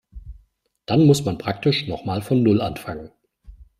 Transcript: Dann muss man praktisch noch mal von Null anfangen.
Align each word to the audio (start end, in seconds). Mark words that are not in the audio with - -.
Dann 0.87 1.05
muss 1.05 1.25
man 1.25 1.37
praktisch 1.37 1.85
noch 1.85 2.05
mal 2.05 2.23
von 2.23 2.41
Null 2.41 2.59
anfangen. 2.61 3.11